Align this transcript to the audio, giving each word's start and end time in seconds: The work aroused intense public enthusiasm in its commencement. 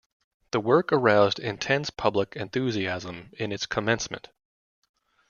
The 0.49 0.59
work 0.59 0.91
aroused 0.91 1.37
intense 1.39 1.91
public 1.91 2.35
enthusiasm 2.35 3.29
in 3.37 3.51
its 3.51 3.67
commencement. 3.67 4.29